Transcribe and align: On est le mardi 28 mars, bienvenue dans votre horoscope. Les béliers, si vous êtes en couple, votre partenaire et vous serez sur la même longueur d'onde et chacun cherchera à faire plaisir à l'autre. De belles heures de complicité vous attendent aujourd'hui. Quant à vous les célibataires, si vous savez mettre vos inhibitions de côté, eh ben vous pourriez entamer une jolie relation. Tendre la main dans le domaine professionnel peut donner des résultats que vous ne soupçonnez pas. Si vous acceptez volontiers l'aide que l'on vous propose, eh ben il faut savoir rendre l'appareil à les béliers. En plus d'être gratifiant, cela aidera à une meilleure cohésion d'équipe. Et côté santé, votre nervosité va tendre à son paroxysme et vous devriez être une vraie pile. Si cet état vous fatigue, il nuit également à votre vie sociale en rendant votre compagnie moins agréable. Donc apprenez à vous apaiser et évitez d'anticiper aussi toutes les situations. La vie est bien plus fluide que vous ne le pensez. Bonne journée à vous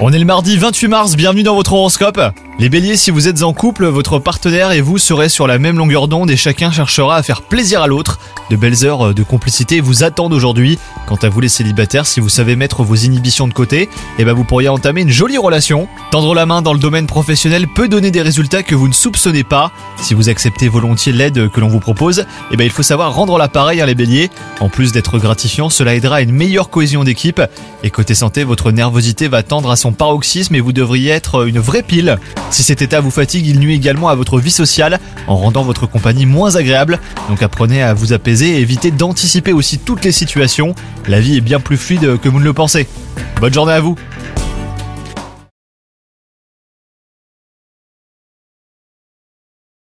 On 0.00 0.10
est 0.14 0.18
le 0.18 0.24
mardi 0.24 0.56
28 0.56 0.88
mars, 0.88 1.14
bienvenue 1.14 1.42
dans 1.42 1.54
votre 1.54 1.74
horoscope. 1.74 2.18
Les 2.58 2.70
béliers, 2.70 2.96
si 2.96 3.10
vous 3.10 3.28
êtes 3.28 3.42
en 3.42 3.52
couple, 3.52 3.84
votre 3.84 4.18
partenaire 4.18 4.72
et 4.72 4.80
vous 4.80 4.96
serez 4.96 5.28
sur 5.28 5.46
la 5.46 5.58
même 5.58 5.76
longueur 5.76 6.08
d'onde 6.08 6.30
et 6.30 6.38
chacun 6.38 6.72
cherchera 6.72 7.16
à 7.16 7.22
faire 7.22 7.42
plaisir 7.42 7.82
à 7.82 7.86
l'autre. 7.86 8.18
De 8.52 8.56
belles 8.58 8.84
heures 8.84 9.14
de 9.14 9.22
complicité 9.22 9.80
vous 9.80 10.04
attendent 10.04 10.34
aujourd'hui. 10.34 10.78
Quant 11.06 11.16
à 11.16 11.30
vous 11.30 11.40
les 11.40 11.48
célibataires, 11.48 12.04
si 12.04 12.20
vous 12.20 12.28
savez 12.28 12.54
mettre 12.54 12.82
vos 12.82 12.96
inhibitions 12.96 13.48
de 13.48 13.54
côté, 13.54 13.88
eh 14.18 14.26
ben 14.26 14.34
vous 14.34 14.44
pourriez 14.44 14.68
entamer 14.68 15.00
une 15.00 15.08
jolie 15.08 15.38
relation. 15.38 15.88
Tendre 16.10 16.34
la 16.34 16.44
main 16.44 16.60
dans 16.60 16.74
le 16.74 16.78
domaine 16.78 17.06
professionnel 17.06 17.66
peut 17.66 17.88
donner 17.88 18.10
des 18.10 18.20
résultats 18.20 18.62
que 18.62 18.74
vous 18.74 18.88
ne 18.88 18.92
soupçonnez 18.92 19.42
pas. 19.42 19.72
Si 19.96 20.12
vous 20.12 20.28
acceptez 20.28 20.68
volontiers 20.68 21.14
l'aide 21.14 21.48
que 21.48 21.60
l'on 21.60 21.68
vous 21.68 21.80
propose, 21.80 22.26
eh 22.50 22.58
ben 22.58 22.64
il 22.64 22.70
faut 22.70 22.82
savoir 22.82 23.14
rendre 23.14 23.38
l'appareil 23.38 23.80
à 23.80 23.86
les 23.86 23.94
béliers. 23.94 24.28
En 24.60 24.68
plus 24.68 24.92
d'être 24.92 25.18
gratifiant, 25.18 25.70
cela 25.70 25.94
aidera 25.94 26.16
à 26.16 26.20
une 26.20 26.32
meilleure 26.32 26.68
cohésion 26.68 27.04
d'équipe. 27.04 27.40
Et 27.82 27.88
côté 27.88 28.14
santé, 28.14 28.44
votre 28.44 28.70
nervosité 28.70 29.28
va 29.28 29.42
tendre 29.42 29.70
à 29.70 29.76
son 29.76 29.92
paroxysme 29.92 30.54
et 30.54 30.60
vous 30.60 30.74
devriez 30.74 31.12
être 31.12 31.46
une 31.48 31.58
vraie 31.58 31.82
pile. 31.82 32.18
Si 32.50 32.62
cet 32.62 32.82
état 32.82 33.00
vous 33.00 33.10
fatigue, 33.10 33.46
il 33.46 33.60
nuit 33.60 33.76
également 33.76 34.10
à 34.10 34.14
votre 34.14 34.38
vie 34.38 34.50
sociale 34.50 35.00
en 35.26 35.38
rendant 35.38 35.62
votre 35.62 35.86
compagnie 35.86 36.26
moins 36.26 36.56
agréable. 36.56 37.00
Donc 37.30 37.42
apprenez 37.42 37.82
à 37.82 37.94
vous 37.94 38.12
apaiser 38.12 38.41
et 38.48 38.60
évitez 38.60 38.90
d'anticiper 38.90 39.52
aussi 39.52 39.78
toutes 39.78 40.04
les 40.04 40.12
situations. 40.12 40.74
La 41.08 41.20
vie 41.20 41.36
est 41.36 41.40
bien 41.40 41.60
plus 41.60 41.76
fluide 41.76 42.18
que 42.20 42.28
vous 42.28 42.40
ne 42.40 42.44
le 42.44 42.52
pensez. 42.52 42.86
Bonne 43.40 43.52
journée 43.52 43.72
à 43.72 43.80
vous 43.80 43.96